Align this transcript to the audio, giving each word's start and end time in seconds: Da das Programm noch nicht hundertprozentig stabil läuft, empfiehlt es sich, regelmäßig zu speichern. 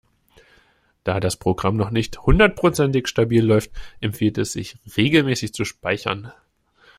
Da 1.03 1.19
das 1.19 1.35
Programm 1.37 1.77
noch 1.77 1.91
nicht 1.91 2.23
hundertprozentig 2.23 3.07
stabil 3.07 3.45
läuft, 3.45 3.69
empfiehlt 3.99 4.39
es 4.39 4.51
sich, 4.51 4.79
regelmäßig 4.97 5.53
zu 5.53 5.63
speichern. 5.63 6.31